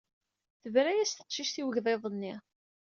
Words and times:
Tebra-as 0.61 1.11
teqcict 1.13 1.55
i 1.61 1.63
ugḍiḍ-nni. 1.65 2.33